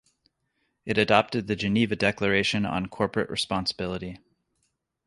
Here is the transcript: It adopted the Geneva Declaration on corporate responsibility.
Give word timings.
It 0.83 0.97
adopted 0.97 1.45
the 1.45 1.55
Geneva 1.55 1.95
Declaration 1.95 2.65
on 2.65 2.87
corporate 2.87 3.29
responsibility. 3.29 4.17